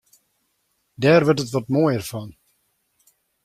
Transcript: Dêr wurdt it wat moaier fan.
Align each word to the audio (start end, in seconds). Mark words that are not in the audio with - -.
Dêr 1.01 1.21
wurdt 1.25 1.43
it 1.43 1.53
wat 1.53 1.71
moaier 1.73 2.03
fan. 2.09 2.29